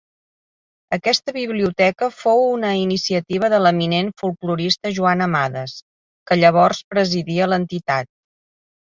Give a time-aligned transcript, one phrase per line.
[0.95, 5.77] Aquesta biblioteca fou una iniciativa de l'eminent folklorista Joan Amades,
[6.31, 8.11] que llavors presidia l'entitat.